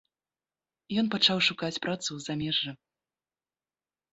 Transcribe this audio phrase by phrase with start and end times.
[1.01, 2.71] Ён пачаў шукаць працу ў замежжы.